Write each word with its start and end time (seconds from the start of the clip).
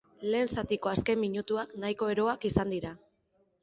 Lehen 0.35 0.47
zatiko 0.53 0.91
azken 0.93 1.23
minutuak 1.25 1.79
nahiko 1.87 2.11
eroak 2.17 2.53
izan 2.53 2.79
dira. 2.79 2.99